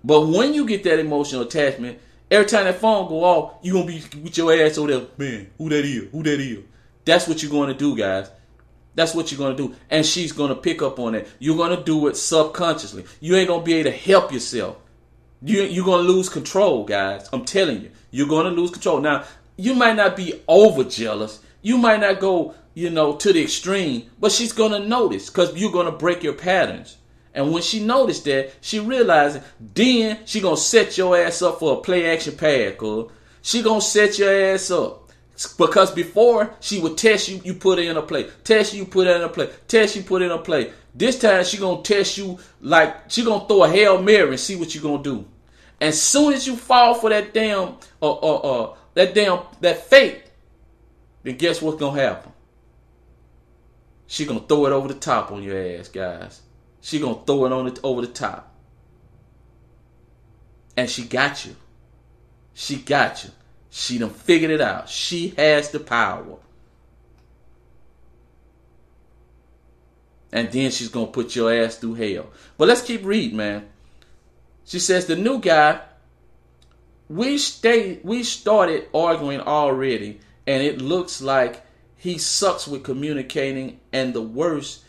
But 0.04 0.22
when 0.22 0.52
you 0.52 0.66
get 0.66 0.84
that 0.84 0.98
emotional 0.98 1.42
attachment, 1.42 1.98
every 2.30 2.46
time 2.46 2.64
that 2.64 2.78
phone 2.80 3.08
go 3.08 3.24
off, 3.24 3.54
you 3.62 3.72
gonna 3.72 3.86
be 3.86 4.02
with 4.22 4.36
your 4.36 4.52
ass 4.52 4.78
over 4.78 4.90
there, 4.90 5.06
man. 5.16 5.50
Who 5.58 5.68
that 5.68 5.84
is? 5.84 6.10
Who 6.10 6.22
that 6.22 6.40
is? 6.40 6.58
That's 7.04 7.26
what 7.26 7.42
you're 7.42 7.50
going 7.50 7.68
to 7.68 7.74
do, 7.74 7.96
guys. 7.96 8.30
That's 8.94 9.14
what 9.14 9.32
you're 9.32 9.38
gonna 9.38 9.56
do, 9.56 9.74
and 9.90 10.04
she's 10.04 10.32
gonna 10.32 10.54
pick 10.54 10.82
up 10.82 10.98
on 10.98 11.14
it. 11.14 11.28
You're 11.38 11.56
gonna 11.56 11.82
do 11.82 12.08
it 12.08 12.16
subconsciously. 12.16 13.04
You 13.20 13.36
ain't 13.36 13.48
gonna 13.48 13.62
be 13.62 13.74
able 13.74 13.90
to 13.90 13.96
help 13.96 14.32
yourself. 14.32 14.76
You 15.42 15.62
you're 15.62 15.84
gonna 15.84 16.02
lose 16.02 16.28
control, 16.28 16.84
guys. 16.84 17.28
I'm 17.32 17.44
telling 17.44 17.82
you, 17.82 17.90
you're 18.10 18.28
gonna 18.28 18.50
lose 18.50 18.70
control. 18.70 19.00
Now, 19.00 19.24
you 19.56 19.74
might 19.74 19.96
not 19.96 20.16
be 20.16 20.42
over 20.46 20.84
jealous. 20.84 21.40
You 21.62 21.78
might 21.78 22.00
not 22.00 22.20
go, 22.20 22.54
you 22.74 22.90
know, 22.90 23.16
to 23.16 23.32
the 23.32 23.42
extreme, 23.42 24.10
but 24.20 24.32
she's 24.32 24.52
gonna 24.52 24.80
notice 24.80 25.30
because 25.30 25.56
you're 25.56 25.72
gonna 25.72 25.92
break 25.92 26.22
your 26.22 26.34
patterns. 26.34 26.98
And 27.34 27.50
when 27.50 27.62
she 27.62 27.82
noticed 27.82 28.24
that, 28.26 28.52
she 28.60 28.78
realized 28.78 29.40
then 29.58 30.18
she 30.26 30.40
gonna 30.40 30.56
set 30.56 30.98
your 30.98 31.16
ass 31.16 31.40
up 31.40 31.60
for 31.60 31.78
a 31.78 31.80
play 31.80 32.12
action 32.14 32.36
pass, 32.36 32.74
cuz. 32.76 33.10
She 33.40 33.62
gonna 33.62 33.80
set 33.80 34.18
your 34.18 34.52
ass 34.52 34.70
up. 34.70 35.01
Because 35.58 35.90
before 35.90 36.54
she 36.60 36.78
would 36.78 36.98
test 36.98 37.28
you, 37.28 37.40
you 37.44 37.54
put 37.54 37.78
in 37.78 37.96
a 37.96 38.02
play. 38.02 38.28
Test 38.44 38.74
you, 38.74 38.84
put 38.84 39.06
in 39.06 39.22
a 39.22 39.28
play. 39.28 39.50
Test 39.66 39.96
you, 39.96 40.02
put 40.02 40.22
in 40.22 40.30
a 40.30 40.38
play. 40.38 40.72
This 40.94 41.18
time 41.18 41.44
she 41.44 41.56
gonna 41.56 41.82
test 41.82 42.18
you 42.18 42.38
like 42.60 43.10
she 43.10 43.24
gonna 43.24 43.46
throw 43.46 43.64
a 43.64 43.68
hail 43.68 44.02
mary 44.02 44.30
and 44.30 44.40
see 44.40 44.56
what 44.56 44.74
you 44.74 44.80
gonna 44.80 45.02
do. 45.02 45.26
And 45.80 45.88
as 45.88 46.00
soon 46.00 46.34
as 46.34 46.46
you 46.46 46.54
fall 46.56 46.94
for 46.94 47.10
that 47.10 47.32
damn 47.32 47.76
uh 48.00 48.12
uh 48.12 48.36
uh 48.36 48.76
that 48.94 49.14
damn 49.14 49.40
that 49.60 49.86
fate, 49.86 50.22
then 51.22 51.36
guess 51.36 51.62
what's 51.62 51.78
gonna 51.78 52.00
happen? 52.00 52.32
She 54.06 54.26
gonna 54.26 54.40
throw 54.40 54.66
it 54.66 54.72
over 54.72 54.88
the 54.88 54.94
top 54.94 55.32
on 55.32 55.42
your 55.42 55.58
ass, 55.58 55.88
guys. 55.88 56.42
She 56.82 57.00
gonna 57.00 57.24
throw 57.24 57.46
it 57.46 57.52
on 57.52 57.66
it 57.66 57.80
over 57.82 58.02
the 58.02 58.08
top. 58.08 58.54
And 60.76 60.90
she 60.90 61.04
got 61.04 61.46
you. 61.46 61.56
She 62.52 62.76
got 62.76 63.24
you. 63.24 63.30
She 63.74 63.96
done 63.96 64.10
figured 64.10 64.50
it 64.50 64.60
out. 64.60 64.90
She 64.90 65.28
has 65.38 65.70
the 65.70 65.80
power. 65.80 66.36
And 70.30 70.52
then 70.52 70.70
she's 70.70 70.90
gonna 70.90 71.06
put 71.06 71.34
your 71.34 71.50
ass 71.50 71.76
through 71.76 71.94
hell. 71.94 72.26
But 72.58 72.68
let's 72.68 72.82
keep 72.82 73.02
reading, 73.02 73.38
man. 73.38 73.66
She 74.66 74.78
says 74.78 75.06
the 75.06 75.16
new 75.16 75.40
guy. 75.40 75.80
We 77.08 77.38
stay. 77.38 77.98
We 78.02 78.24
started 78.24 78.88
arguing 78.92 79.40
already, 79.40 80.20
and 80.46 80.62
it 80.62 80.82
looks 80.82 81.22
like 81.22 81.64
he 81.96 82.18
sucks 82.18 82.68
with 82.68 82.84
communicating. 82.84 83.80
And 83.90 84.12
the 84.12 84.20
worst 84.20 84.84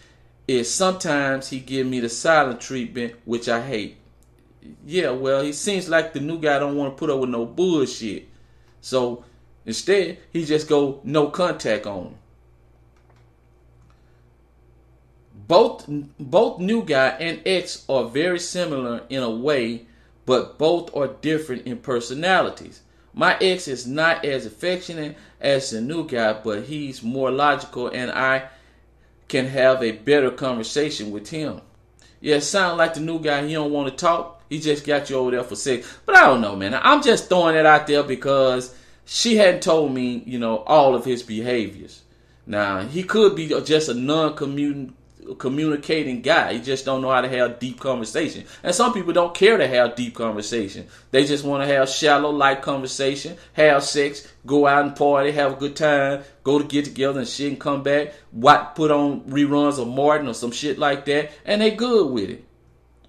is 0.46 0.74
sometimes 0.74 1.50
he 1.50 1.62
give 1.62 1.88
me 1.88 2.02
the 2.02 2.10
silent 2.10 2.60
treatment, 2.60 3.16
which 3.24 3.48
I 3.48 3.66
hate. 3.66 3.96
Yeah, 4.86 5.12
well, 5.12 5.42
he 5.42 5.54
seems 5.54 5.88
like 5.88 6.12
the 6.12 6.20
new 6.20 6.38
guy 6.38 6.60
don't 6.60 6.76
want 6.76 6.98
to 6.98 7.00
put 7.00 7.10
up 7.10 7.22
with 7.22 7.30
no 7.30 7.46
bullshit. 7.46 8.28
So 8.84 9.24
instead, 9.66 10.20
he 10.34 10.44
just 10.44 10.68
go 10.68 11.00
no 11.06 11.30
contact 11.30 11.88
on. 11.88 12.16
Both 15.48 15.86
both 16.20 16.60
new 16.60 16.84
guy 16.84 17.08
and 17.20 17.42
ex 17.46 17.86
are 17.88 18.04
very 18.04 18.40
similar 18.40 19.04
in 19.10 19.24
a 19.24 19.30
way, 19.30 19.86
but 20.26 20.58
both 20.58 20.94
are 20.96 21.08
different 21.08 21.66
in 21.66 21.78
personalities. 21.78 22.82
My 23.14 23.38
ex 23.40 23.70
is 23.70 23.88
not 23.88 24.26
as 24.26 24.46
affectionate 24.46 25.16
as 25.40 25.70
the 25.70 25.80
new 25.80 26.06
guy, 26.06 26.34
but 26.34 26.66
he's 26.66 27.02
more 27.02 27.32
logical 27.32 27.88
and 27.88 28.12
I 28.12 28.50
can 29.30 29.48
have 29.48 29.82
a 29.82 29.92
better 29.92 30.30
conversation 30.30 31.12
with 31.12 31.30
him. 31.30 31.62
Yeah, 32.20 32.36
it 32.36 32.54
like 32.54 32.96
the 32.96 33.00
new 33.00 33.20
guy, 33.20 33.48
he 33.48 33.54
don't 33.54 33.72
want 33.72 33.90
to 33.90 33.96
talk, 33.96 34.43
he 34.54 34.60
just 34.60 34.86
got 34.86 35.10
you 35.10 35.16
over 35.16 35.32
there 35.32 35.44
for 35.44 35.56
sex. 35.56 35.98
But 36.06 36.16
I 36.16 36.28
don't 36.28 36.40
know, 36.40 36.56
man. 36.56 36.80
I'm 36.80 37.02
just 37.02 37.28
throwing 37.28 37.56
it 37.56 37.66
out 37.66 37.88
there 37.88 38.04
because 38.04 38.76
she 39.04 39.36
hadn't 39.36 39.64
told 39.64 39.92
me, 39.92 40.22
you 40.28 40.38
know, 40.38 40.58
all 40.58 40.94
of 40.94 41.04
his 41.04 41.24
behaviors. 41.24 42.04
Now, 42.46 42.84
he 42.84 43.02
could 43.02 43.36
be 43.36 43.48
just 43.48 43.90
a 43.90 43.96
non 43.96 44.36
communicating 45.40 46.22
guy. 46.22 46.54
He 46.54 46.60
just 46.60 46.86
don't 46.86 47.02
know 47.02 47.10
how 47.10 47.22
to 47.22 47.30
have 47.30 47.58
deep 47.58 47.80
conversation. 47.80 48.46
And 48.62 48.76
some 48.76 48.94
people 48.94 49.12
don't 49.12 49.34
care 49.34 49.58
to 49.58 49.68
have 49.68 49.96
deep 49.96 50.14
conversation. 50.14 50.88
They 51.10 51.26
just 51.26 51.44
want 51.44 51.64
to 51.64 51.74
have 51.74 51.90
shallow, 51.90 52.30
light 52.30 52.62
conversation, 52.62 53.38
have 53.54 53.84
sex, 53.84 54.32
go 54.46 54.68
out 54.68 54.86
and 54.86 54.96
party, 54.96 55.32
have 55.32 55.54
a 55.54 55.56
good 55.56 55.76
time, 55.76 56.22
go 56.44 56.60
to 56.60 56.66
get 56.66 56.86
together 56.86 57.18
and 57.18 57.28
shit 57.28 57.50
and 57.50 57.60
come 57.60 57.82
back, 57.82 58.14
what 58.30 58.76
put 58.76 58.92
on 58.92 59.22
reruns 59.22 59.80
of 59.80 59.88
Martin 59.88 60.28
or 60.28 60.36
some 60.36 60.52
shit 60.52 60.78
like 60.78 61.06
that, 61.06 61.32
and 61.44 61.60
they 61.60 61.72
good 61.72 62.12
with 62.12 62.30
it. 62.30 62.46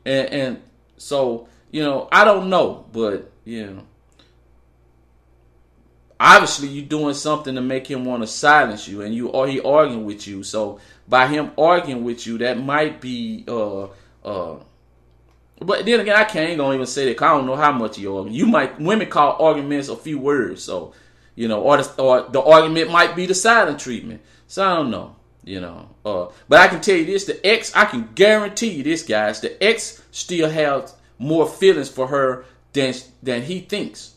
And 0.06 0.28
and 0.28 0.62
so, 0.96 1.48
you 1.70 1.82
know, 1.82 2.08
I 2.12 2.24
don't 2.24 2.50
know, 2.50 2.86
but 2.92 3.30
you 3.44 3.66
know. 3.66 3.82
Obviously 6.20 6.68
you're 6.68 6.86
doing 6.86 7.12
something 7.12 7.54
to 7.56 7.60
make 7.60 7.86
him 7.86 8.04
want 8.04 8.22
to 8.22 8.26
silence 8.26 8.86
you 8.86 9.02
and 9.02 9.14
you 9.14 9.28
or 9.28 9.48
he 9.48 9.60
arguing 9.60 10.04
with 10.04 10.26
you. 10.26 10.42
So 10.42 10.78
by 11.08 11.26
him 11.26 11.50
arguing 11.58 12.04
with 12.04 12.26
you, 12.26 12.38
that 12.38 12.58
might 12.58 13.00
be 13.00 13.44
uh 13.48 13.88
uh 14.24 14.56
but 15.60 15.86
then 15.86 16.00
again, 16.00 16.16
I 16.16 16.24
can't 16.24 16.56
gonna 16.56 16.74
even 16.74 16.86
say 16.86 17.06
that. 17.06 17.22
I 17.22 17.28
don't 17.30 17.46
know 17.46 17.56
how 17.56 17.72
much 17.72 17.98
you 17.98 18.16
argue. 18.16 18.32
You 18.32 18.46
might 18.46 18.80
women 18.80 19.08
call 19.08 19.42
arguments 19.42 19.88
a 19.88 19.96
few 19.96 20.18
words, 20.18 20.62
so 20.62 20.92
you 21.34 21.48
know, 21.48 21.60
or 21.60 21.78
the, 21.78 22.02
or 22.02 22.28
the 22.30 22.42
argument 22.42 22.90
might 22.90 23.16
be 23.16 23.26
the 23.26 23.34
silent 23.34 23.78
treatment. 23.78 24.20
So 24.46 24.64
I 24.64 24.74
don't 24.76 24.90
know, 24.90 25.16
you 25.44 25.60
know. 25.60 25.88
Uh, 26.04 26.28
but 26.48 26.60
I 26.60 26.68
can 26.68 26.80
tell 26.80 26.96
you 26.96 27.04
this: 27.04 27.24
the 27.24 27.44
ex, 27.46 27.74
I 27.74 27.84
can 27.84 28.10
guarantee 28.14 28.70
you 28.70 28.82
this, 28.82 29.02
guys. 29.02 29.40
The 29.40 29.62
ex 29.62 30.02
still 30.10 30.50
has 30.50 30.94
more 31.18 31.46
feelings 31.46 31.88
for 31.88 32.08
her 32.08 32.44
than 32.72 32.94
than 33.22 33.42
he 33.42 33.60
thinks 33.60 34.14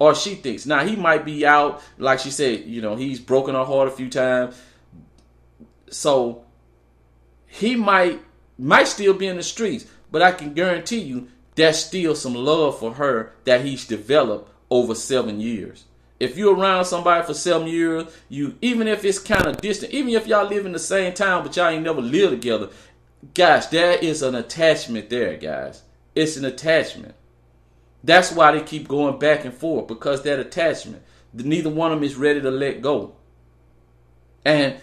or 0.00 0.14
she 0.14 0.34
thinks. 0.34 0.66
Now 0.66 0.84
he 0.84 0.96
might 0.96 1.24
be 1.24 1.46
out, 1.46 1.82
like 1.98 2.18
she 2.18 2.30
said, 2.30 2.64
you 2.64 2.80
know, 2.80 2.96
he's 2.96 3.20
broken 3.20 3.54
her 3.54 3.64
heart 3.64 3.86
a 3.86 3.92
few 3.92 4.08
times. 4.08 4.60
So 5.90 6.44
he 7.46 7.76
might 7.76 8.20
might 8.58 8.88
still 8.88 9.14
be 9.14 9.26
in 9.26 9.36
the 9.36 9.42
streets, 9.42 9.86
but 10.10 10.22
I 10.22 10.32
can 10.32 10.54
guarantee 10.54 11.00
you 11.00 11.28
there's 11.54 11.84
still 11.84 12.14
some 12.14 12.34
love 12.34 12.78
for 12.78 12.94
her 12.94 13.34
that 13.44 13.64
he's 13.64 13.86
developed 13.86 14.50
over 14.70 14.94
seven 14.94 15.40
years. 15.40 15.84
If 16.20 16.36
you're 16.36 16.54
around 16.54 16.84
somebody 16.84 17.26
for 17.26 17.32
seven 17.32 17.66
years, 17.66 18.04
you 18.28 18.54
even 18.60 18.86
if 18.86 19.04
it's 19.04 19.18
kind 19.18 19.46
of 19.46 19.60
distant, 19.60 19.92
even 19.92 20.12
if 20.12 20.26
y'all 20.26 20.46
live 20.46 20.66
in 20.66 20.72
the 20.72 20.78
same 20.78 21.14
town 21.14 21.42
but 21.42 21.56
y'all 21.56 21.70
ain't 21.70 21.82
never 21.82 22.02
lived 22.02 22.32
together, 22.32 22.68
guys, 23.34 23.68
there 23.70 23.98
is 23.98 24.20
an 24.20 24.34
attachment 24.34 25.08
there, 25.08 25.38
guys. 25.38 25.82
It's 26.14 26.36
an 26.36 26.44
attachment. 26.44 27.14
That's 28.04 28.32
why 28.32 28.52
they 28.52 28.62
keep 28.62 28.86
going 28.86 29.18
back 29.18 29.46
and 29.46 29.54
forth 29.54 29.88
because 29.88 30.22
that 30.22 30.38
attachment. 30.38 31.02
Neither 31.32 31.70
one 31.70 31.92
of 31.92 31.98
them 31.98 32.04
is 32.04 32.16
ready 32.16 32.40
to 32.40 32.50
let 32.50 32.82
go. 32.82 33.14
And 34.44 34.76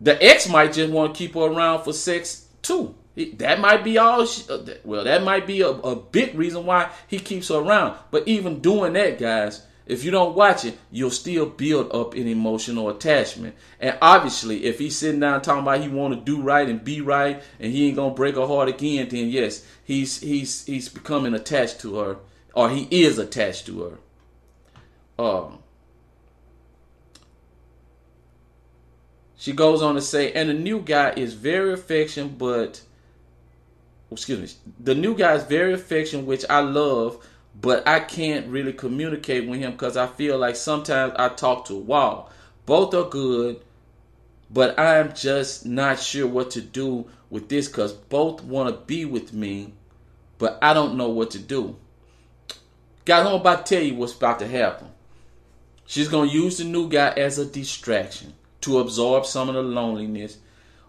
the 0.00 0.22
ex 0.22 0.48
might 0.48 0.72
just 0.72 0.92
want 0.92 1.14
to 1.14 1.18
keep 1.18 1.34
her 1.34 1.40
around 1.40 1.84
for 1.84 1.92
sex 1.92 2.46
too. 2.62 2.94
That 3.34 3.60
might 3.60 3.82
be 3.82 3.98
all. 3.98 4.26
She, 4.26 4.48
uh, 4.50 4.58
well, 4.84 5.04
that 5.04 5.22
might 5.24 5.46
be 5.46 5.62
a, 5.62 5.68
a 5.68 5.96
big 5.96 6.34
reason 6.34 6.66
why 6.66 6.90
he 7.06 7.18
keeps 7.18 7.48
her 7.48 7.56
around. 7.56 7.98
But 8.10 8.28
even 8.28 8.60
doing 8.60 8.92
that, 8.92 9.18
guys, 9.18 9.62
if 9.88 10.04
you 10.04 10.12
don't 10.12 10.36
watch 10.36 10.64
it, 10.64 10.78
you'll 10.92 11.10
still 11.10 11.46
build 11.46 11.92
up 11.92 12.14
an 12.14 12.28
emotional 12.28 12.88
attachment. 12.88 13.56
And 13.80 13.98
obviously, 14.00 14.66
if 14.66 14.78
he's 14.78 14.96
sitting 14.96 15.20
down 15.20 15.42
talking 15.42 15.62
about 15.62 15.80
he 15.80 15.88
want 15.88 16.14
to 16.14 16.20
do 16.20 16.40
right 16.40 16.68
and 16.68 16.84
be 16.84 17.00
right, 17.00 17.42
and 17.58 17.72
he 17.72 17.88
ain't 17.88 17.96
gonna 17.96 18.14
break 18.14 18.36
her 18.36 18.46
heart 18.46 18.68
again, 18.68 19.08
then 19.08 19.28
yes, 19.28 19.66
he's 19.82 20.20
he's 20.20 20.64
he's 20.66 20.88
becoming 20.88 21.34
attached 21.34 21.80
to 21.80 21.96
her, 21.96 22.18
or 22.54 22.70
he 22.70 22.86
is 22.90 23.18
attached 23.18 23.66
to 23.66 23.98
her. 25.18 25.24
Um, 25.24 25.58
She 29.38 29.52
goes 29.52 29.82
on 29.82 29.94
to 29.94 30.02
say, 30.02 30.32
and 30.32 30.50
the 30.50 30.54
new 30.54 30.80
guy 30.80 31.12
is 31.16 31.32
very 31.32 31.72
affectionate, 31.72 32.36
but 32.36 32.82
excuse 34.10 34.40
me, 34.40 34.72
the 34.80 34.96
new 34.96 35.16
guy 35.16 35.34
is 35.34 35.44
very 35.44 35.72
affectionate, 35.72 36.26
which 36.26 36.44
I 36.50 36.58
love, 36.58 37.24
but 37.60 37.86
I 37.88 38.00
can't 38.00 38.46
really 38.48 38.72
communicate 38.72 39.48
with 39.48 39.58
him 39.58 39.72
because 39.72 39.96
I 39.96 40.06
feel 40.06 40.38
like 40.38 40.56
sometimes 40.56 41.14
I 41.16 41.28
talk 41.30 41.66
to 41.66 41.74
a 41.74 41.80
wall. 41.80 42.30
Both 42.66 42.94
are 42.94 43.08
good, 43.08 43.60
but 44.50 44.78
I'm 44.78 45.12
just 45.14 45.66
not 45.66 45.98
sure 45.98 46.26
what 46.26 46.52
to 46.52 46.60
do 46.60 47.06
with 47.30 47.48
this 47.48 47.66
because 47.66 47.92
both 47.92 48.42
want 48.44 48.68
to 48.68 48.80
be 48.86 49.04
with 49.04 49.32
me, 49.32 49.72
but 50.38 50.58
I 50.62 50.72
don't 50.72 50.96
know 50.96 51.08
what 51.08 51.32
to 51.32 51.38
do. 51.38 51.76
Guys, 53.04 53.26
I'm 53.26 53.34
about 53.34 53.66
to 53.66 53.74
tell 53.74 53.84
you 53.84 53.94
what's 53.94 54.14
about 54.14 54.38
to 54.40 54.46
happen. 54.46 54.88
She's 55.86 56.08
going 56.08 56.28
to 56.28 56.34
use 56.34 56.58
the 56.58 56.64
new 56.64 56.88
guy 56.88 57.08
as 57.16 57.38
a 57.38 57.46
distraction 57.46 58.34
to 58.60 58.78
absorb 58.78 59.24
some 59.24 59.48
of 59.48 59.54
the 59.54 59.62
loneliness 59.62 60.38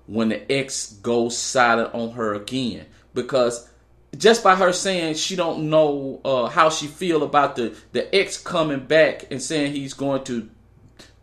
when 0.06 0.30
the 0.30 0.52
ex 0.52 0.94
goes 0.94 1.38
silent 1.38 1.94
on 1.94 2.12
her 2.12 2.34
again 2.34 2.86
because 3.14 3.70
just 4.18 4.44
by 4.44 4.56
her 4.56 4.74
saying 4.74 5.16
she 5.16 5.36
don't 5.36 5.70
know 5.70 6.20
uh, 6.26 6.48
how 6.48 6.70
she 6.70 6.88
feel 6.88 7.24
about 7.24 7.56
the 7.56 7.76
the 7.92 8.14
ex 8.16 8.38
coming 8.38 8.80
back 8.80 9.26
and 9.32 9.42
saying 9.42 9.72
he's 9.72 9.94
going 9.94 10.24
to 10.24 10.50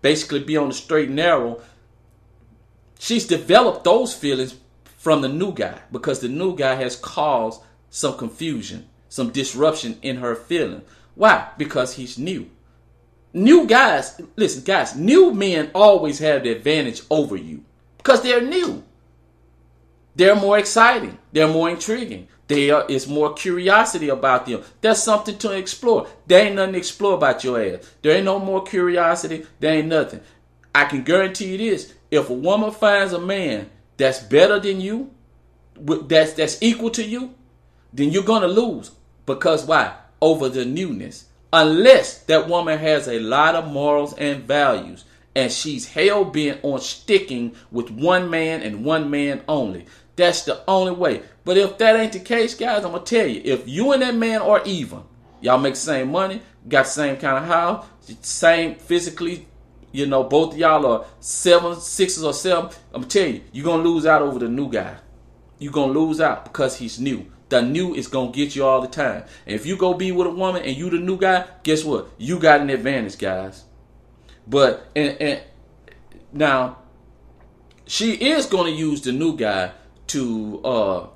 basically 0.02 0.40
be 0.40 0.57
on 0.57 0.69
the 0.69 0.75
straight 0.75 1.09
and 1.09 1.16
narrow 1.16 1.61
she's 2.99 3.26
developed 3.26 3.85
those 3.85 4.14
feelings 4.14 4.57
from 4.97 5.21
the 5.21 5.28
new 5.28 5.52
guy 5.52 5.78
because 5.90 6.21
the 6.21 6.28
new 6.28 6.57
guy 6.57 6.75
has 6.75 6.97
caused 6.97 7.61
some 7.90 8.16
confusion 8.16 8.88
some 9.09 9.31
disruption 9.31 9.99
in 10.02 10.16
her 10.16 10.35
feeling 10.35 10.83
why 11.14 11.49
because 11.59 11.95
he's 11.95 12.19
new 12.19 12.49
New 13.37 13.66
guys, 13.66 14.19
listen, 14.37 14.64
guys, 14.64 14.97
new 14.97 15.31
men 15.31 15.71
always 15.75 16.21
have 16.21 16.43
the 16.43 16.50
advantage 16.50 17.02
over 17.11 17.37
you 17.37 17.62
because 17.99 18.23
they're 18.23 18.40
new. 18.40 18.83
They're 20.14 20.35
more 20.35 20.59
exciting. 20.59 21.19
They're 21.33 21.47
more 21.47 21.69
intriguing. 21.69 22.28
There 22.49 22.85
is 22.87 23.09
more 23.09 23.35
curiosity 23.35 24.09
about 24.09 24.47
them. 24.47 24.62
There's 24.81 25.03
something 25.03 25.37
to 25.38 25.53
explore. 25.53 26.07
There 26.26 26.47
ain't 26.47 26.55
nothing 26.55 26.75
to 26.75 26.79
explore 26.79 27.15
about 27.15 27.43
your 27.43 27.61
ass. 27.61 27.91
There 28.03 28.15
ain't 28.15 28.25
no 28.25 28.38
more 28.38 28.62
curiosity. 28.62 29.47
There 29.59 29.75
ain't 29.75 29.88
nothing. 29.88 30.21
I 30.75 30.85
can 30.85 31.03
guarantee 31.03 31.53
you 31.53 31.59
this: 31.59 31.95
if 32.11 32.31
a 32.31 32.35
woman 32.35 32.71
finds 32.71 33.12
a 33.12 33.21
man 33.21 33.69
that's 33.97 34.21
better 34.21 34.61
than 34.61 34.81
you, 34.81 35.11
that's 35.76 36.35
that's 36.35 36.62
equal 36.62 36.91
to 36.91 37.05
you, 37.05 37.35
then 37.93 38.11
you're 38.11 38.23
gonna 38.23 38.49
lose 38.49 38.93
because 39.25 39.65
why? 39.65 39.95
Over 40.21 40.49
the 40.49 40.65
newness 40.65 41.26
Unless 41.53 42.25
that 42.25 42.49
woman 42.49 42.79
has 42.79 43.09
a 43.09 43.21
lot 43.21 43.55
of 43.55 43.73
morals 43.73 44.15
and 44.15 44.45
values 44.45 45.05
and 45.35 45.53
she's 45.53 45.88
hell 45.88 46.25
bent 46.25 46.61
on 46.62 46.81
sticking 46.81 47.55
with 47.71 47.91
one 47.91 48.29
man 48.29 48.62
and 48.62 48.85
one 48.85 49.11
man 49.11 49.43
only. 49.47 49.87
That's 50.16 50.42
the 50.42 50.62
only 50.66 50.92
way. 50.92 51.23
But 51.44 51.58
if 51.58 51.78
that 51.78 51.96
ain't 51.96 52.12
the 52.12 52.20
case, 52.20 52.54
guys, 52.54 52.85
I'm 52.85 52.92
gonna 52.92 53.04
tell 53.04 53.26
you, 53.26 53.42
if 53.44 53.68
you 53.68 53.92
and 53.92 54.02
that 54.02 54.14
man 54.14 54.40
are 54.40 54.62
even, 54.64 55.02
y'all 55.40 55.58
make 55.58 55.75
the 55.75 55.80
same 55.80 56.11
money, 56.11 56.42
got 56.66 56.85
the 56.85 56.90
same 56.90 57.16
kind 57.18 57.37
of 57.37 57.44
house, 57.44 57.87
same 58.23 58.76
physically, 58.76 59.46
you 59.92 60.06
know, 60.06 60.25
both 60.25 60.54
of 60.54 60.58
y'all 60.58 60.87
are 60.87 61.06
seven, 61.20 61.78
sixes 61.78 62.25
or 62.25 62.32
seven. 62.32 62.70
I'm 62.92 63.02
gonna 63.02 63.06
tell 63.06 63.28
you, 63.28 63.42
you're 63.52 63.64
gonna 63.64 63.82
lose 63.82 64.06
out 64.06 64.23
over 64.23 64.38
the 64.38 64.49
new 64.49 64.70
guy. 64.70 64.96
You're 65.58 65.73
gonna 65.73 65.92
lose 65.92 66.20
out 66.20 66.44
because 66.44 66.78
he's 66.78 66.99
new. 66.99 67.30
The 67.49 67.62
new 67.62 67.94
is 67.94 68.08
gonna 68.08 68.32
get 68.32 68.56
you 68.56 68.64
all 68.64 68.80
the 68.80 68.88
time. 68.88 69.23
And 69.46 69.54
if 69.54 69.66
you 69.66 69.76
go 69.76 69.94
be 69.94 70.12
with 70.12 70.26
a 70.26 70.30
woman 70.30 70.62
and 70.62 70.76
you 70.76 70.90
the 70.90 70.99
new 70.99 71.16
guy, 71.16 71.44
guess 71.62 71.85
what? 71.85 72.08
You 72.18 72.38
got 72.38 72.61
an 72.61 72.70
advantage, 72.70 73.18
guys. 73.18 73.64
But 74.46 74.88
and, 74.96 75.16
and 75.20 75.42
now 76.32 76.78
she 77.87 78.12
is 78.14 78.46
gonna 78.46 78.70
use 78.70 79.02
the 79.02 79.12
new 79.12 79.37
guy 79.37 79.73
to 80.09 80.61
uh 80.65 81.07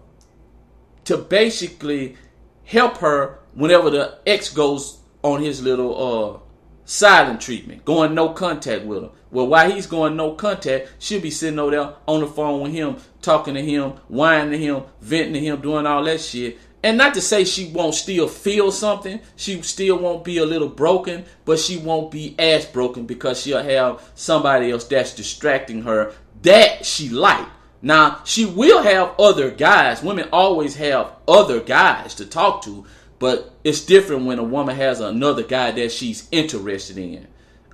to 1.04 1.16
basically 1.16 2.16
help 2.64 2.98
her 2.98 3.38
whenever 3.54 3.90
the 3.90 4.18
ex 4.26 4.52
goes 4.52 4.98
on 5.22 5.42
his 5.42 5.62
little 5.62 6.36
uh 6.36 6.50
silent 6.84 7.40
treatment, 7.40 7.84
going 7.84 8.14
no 8.14 8.30
contact 8.30 8.84
with 8.84 9.04
him. 9.04 9.10
Well, 9.30 9.46
while 9.46 9.70
he's 9.70 9.86
going 9.86 10.16
no 10.16 10.32
contact, 10.34 10.92
she'll 10.98 11.20
be 11.20 11.30
sitting 11.30 11.58
over 11.60 11.70
there 11.70 11.94
on 12.08 12.20
the 12.20 12.26
phone 12.26 12.62
with 12.62 12.72
him, 12.72 12.96
talking 13.22 13.54
to 13.54 13.62
him, 13.62 13.90
whining 14.08 14.50
to 14.50 14.58
him, 14.58 14.82
venting 15.00 15.34
to 15.34 15.40
him, 15.40 15.60
doing 15.60 15.86
all 15.86 16.02
that 16.02 16.20
shit. 16.20 16.58
And 16.82 16.98
not 16.98 17.14
to 17.14 17.20
say 17.20 17.44
she 17.44 17.70
won't 17.70 17.94
still 17.94 18.26
feel 18.26 18.72
something, 18.72 19.20
she 19.36 19.60
still 19.62 19.98
won't 19.98 20.24
be 20.24 20.38
a 20.38 20.46
little 20.46 20.68
broken, 20.68 21.26
but 21.44 21.58
she 21.58 21.76
won't 21.76 22.10
be 22.10 22.34
as 22.38 22.64
broken 22.64 23.06
because 23.06 23.40
she'll 23.40 23.62
have 23.62 24.02
somebody 24.14 24.72
else 24.72 24.84
that's 24.84 25.14
distracting 25.14 25.82
her 25.82 26.12
that 26.42 26.84
she 26.84 27.08
like. 27.10 27.46
Now, 27.82 28.20
she 28.24 28.44
will 28.44 28.82
have 28.82 29.14
other 29.18 29.50
guys. 29.50 30.02
Women 30.02 30.28
always 30.32 30.76
have 30.76 31.12
other 31.26 31.60
guys 31.60 32.14
to 32.16 32.26
talk 32.26 32.62
to, 32.64 32.84
but 33.18 33.54
it's 33.64 33.84
different 33.84 34.26
when 34.26 34.38
a 34.38 34.44
woman 34.44 34.76
has 34.76 35.00
another 35.00 35.42
guy 35.42 35.70
that 35.70 35.90
she's 35.90 36.28
interested 36.30 36.98
in, 36.98 37.26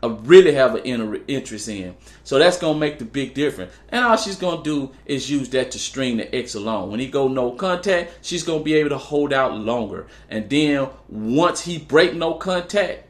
uh, 0.05 0.11
really 0.11 0.53
have 0.53 0.77
an 0.77 0.85
inter- 0.85 1.21
interest 1.27 1.69
in. 1.69 1.97
So 2.23 2.39
that's 2.39 2.59
gonna 2.59 2.79
make 2.79 3.01
the 3.01 3.05
big 3.05 3.35
difference. 3.35 3.73
And 3.89 4.05
all 4.05 4.17
she's 4.17 4.37
gonna 4.37 4.63
do 4.63 4.91
is 5.07 5.31
use 5.31 5.49
that 5.51 5.73
to 5.73 5.79
string 5.79 6.19
the 6.19 6.33
ex 6.35 6.55
along. 6.55 6.91
When 6.91 7.01
he 7.01 7.09
go 7.09 7.27
no 7.27 7.53
contact, 7.53 8.25
she's 8.25 8.45
gonna 8.45 8.63
be 8.63 8.75
able 8.75 8.91
to 8.91 8.99
hold 8.99 9.33
out 9.33 9.57
longer. 9.59 10.07
And 10.31 10.49
then 10.49 10.89
once 11.09 11.63
he 11.63 11.79
break 11.79 12.15
no 12.15 12.35
contact, 12.35 13.09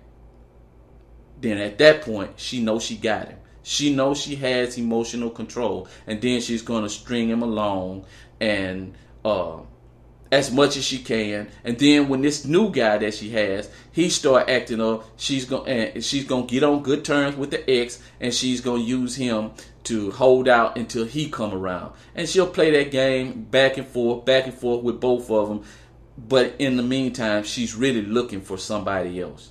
then 1.40 1.58
at 1.58 1.76
that 1.76 2.02
point 2.02 2.32
she 2.36 2.62
knows 2.62 2.84
she 2.84 2.96
got 2.96 3.28
him. 3.28 3.38
She 3.68 3.92
knows 3.92 4.20
she 4.20 4.36
has 4.36 4.78
emotional 4.78 5.28
control, 5.28 5.88
and 6.06 6.22
then 6.22 6.40
she's 6.40 6.62
gonna 6.62 6.88
string 6.88 7.28
him 7.28 7.42
along 7.42 8.04
and 8.40 8.94
uh 9.24 9.56
as 10.30 10.52
much 10.52 10.76
as 10.76 10.84
she 10.84 10.98
can. 10.98 11.48
And 11.64 11.76
then 11.76 12.08
when 12.08 12.22
this 12.22 12.44
new 12.44 12.70
guy 12.70 12.98
that 12.98 13.14
she 13.14 13.30
has, 13.30 13.68
he 13.90 14.08
start 14.08 14.48
acting 14.48 14.80
up, 14.80 15.04
she's 15.16 15.46
gonna 15.46 16.00
she's 16.00 16.24
gonna 16.24 16.46
get 16.46 16.62
on 16.62 16.84
good 16.84 17.04
terms 17.04 17.34
with 17.34 17.50
the 17.50 17.68
ex, 17.68 18.00
and 18.20 18.32
she's 18.32 18.60
gonna 18.60 18.84
use 18.84 19.16
him 19.16 19.50
to 19.82 20.12
hold 20.12 20.46
out 20.46 20.78
until 20.78 21.04
he 21.04 21.28
come 21.28 21.52
around. 21.52 21.92
And 22.14 22.28
she'll 22.28 22.46
play 22.46 22.70
that 22.70 22.92
game 22.92 23.42
back 23.50 23.78
and 23.78 23.86
forth, 23.86 24.24
back 24.24 24.44
and 24.44 24.54
forth 24.54 24.84
with 24.84 25.00
both 25.00 25.28
of 25.28 25.48
them. 25.48 25.64
But 26.16 26.54
in 26.60 26.76
the 26.76 26.84
meantime, 26.84 27.42
she's 27.42 27.74
really 27.74 28.02
looking 28.02 28.42
for 28.42 28.58
somebody 28.58 29.20
else. 29.20 29.50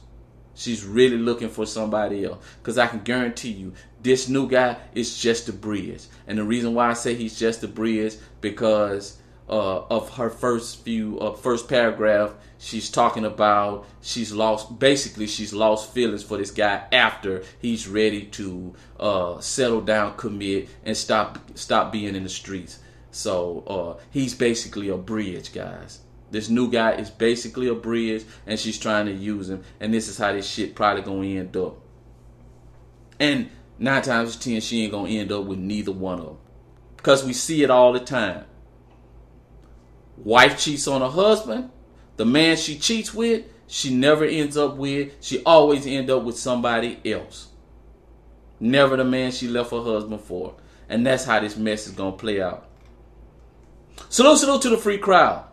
She's 0.55 0.83
really 0.83 1.17
looking 1.17 1.49
for 1.49 1.65
somebody 1.65 2.25
else. 2.25 2.43
Because 2.61 2.77
I 2.77 2.87
can 2.87 3.01
guarantee 3.01 3.51
you, 3.51 3.73
this 4.01 4.27
new 4.27 4.49
guy 4.49 4.77
is 4.93 5.17
just 5.17 5.49
a 5.49 5.53
bridge. 5.53 6.05
And 6.27 6.37
the 6.37 6.43
reason 6.43 6.73
why 6.73 6.89
I 6.89 6.93
say 6.93 7.13
he's 7.13 7.37
just 7.37 7.63
a 7.63 7.67
bridge, 7.67 8.15
because 8.41 9.17
uh, 9.49 9.81
of 9.89 10.15
her 10.15 10.29
first 10.29 10.83
few 10.83 11.19
uh, 11.19 11.33
first 11.33 11.69
paragraph 11.69 12.33
she's 12.57 12.89
talking 12.89 13.25
about 13.25 13.85
she's 14.01 14.31
lost 14.31 14.79
basically 14.79 15.27
she's 15.27 15.53
lost 15.53 15.93
feelings 15.93 16.23
for 16.23 16.37
this 16.37 16.49
guy 16.49 16.83
after 16.91 17.43
he's 17.59 17.87
ready 17.87 18.23
to 18.23 18.73
uh, 18.99 19.39
settle 19.39 19.81
down 19.81 20.15
commit 20.17 20.67
and 20.83 20.97
stop 20.97 21.37
stop 21.55 21.91
being 21.91 22.15
in 22.15 22.23
the 22.23 22.29
streets 22.29 22.79
so 23.11 23.63
uh, 23.67 24.03
he's 24.09 24.33
basically 24.33 24.89
a 24.89 24.97
bridge 24.97 25.53
guys 25.53 25.99
this 26.35 26.49
new 26.49 26.69
guy 26.69 26.91
is 26.91 27.09
basically 27.09 27.67
a 27.67 27.73
bridge 27.73 28.23
and 28.45 28.59
she's 28.59 28.77
trying 28.77 29.05
to 29.05 29.11
use 29.11 29.49
him 29.49 29.63
and 29.79 29.93
this 29.93 30.07
is 30.07 30.17
how 30.17 30.31
this 30.31 30.47
shit 30.47 30.75
probably 30.75 31.01
gonna 31.01 31.27
end 31.27 31.55
up 31.57 31.77
and 33.19 33.49
nine 33.79 34.01
times 34.01 34.35
ten 34.35 34.61
she 34.61 34.83
ain't 34.83 34.91
gonna 34.91 35.09
end 35.09 35.31
up 35.31 35.45
with 35.45 35.59
neither 35.59 35.91
one 35.91 36.19
of 36.19 36.25
them 36.25 36.37
because 36.97 37.23
we 37.25 37.33
see 37.33 37.63
it 37.63 37.69
all 37.69 37.93
the 37.93 37.99
time 37.99 38.45
Wife 40.17 40.59
cheats 40.59 40.87
on 40.87 41.01
her 41.01 41.09
husband. 41.09 41.69
The 42.17 42.25
man 42.25 42.55
she 42.55 42.77
cheats 42.77 43.13
with, 43.13 43.43
she 43.67 43.93
never 43.93 44.23
ends 44.23 44.55
up 44.55 44.77
with. 44.77 45.13
She 45.21 45.43
always 45.43 45.85
end 45.85 46.09
up 46.09 46.23
with 46.23 46.37
somebody 46.37 46.99
else. 47.05 47.49
Never 48.59 48.95
the 48.95 49.03
man 49.03 49.31
she 49.31 49.47
left 49.47 49.71
her 49.71 49.81
husband 49.81 50.21
for. 50.21 50.55
And 50.87 51.05
that's 51.05 51.25
how 51.25 51.39
this 51.39 51.57
mess 51.57 51.87
is 51.87 51.95
to 51.95 52.11
play 52.13 52.41
out. 52.41 52.69
Salute, 54.09 54.37
salute 54.37 54.61
to 54.61 54.69
the 54.69 54.77
free 54.77 54.97
crowd. 54.97 55.45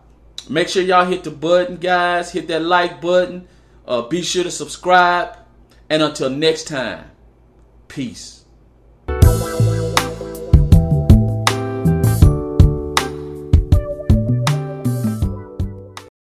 Make 0.48 0.68
sure 0.68 0.82
y'all 0.82 1.06
hit 1.06 1.24
the 1.24 1.30
button, 1.30 1.76
guys. 1.76 2.32
Hit 2.32 2.48
that 2.48 2.62
like 2.62 3.00
button. 3.00 3.48
Uh, 3.86 4.02
be 4.02 4.22
sure 4.22 4.44
to 4.44 4.50
subscribe. 4.50 5.36
And 5.88 6.02
until 6.02 6.30
next 6.30 6.68
time, 6.68 7.10
peace. 7.88 8.41